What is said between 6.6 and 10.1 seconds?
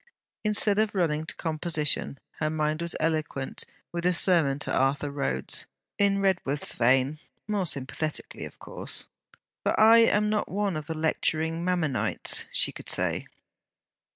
vein; more sympathetically, of course. 'For I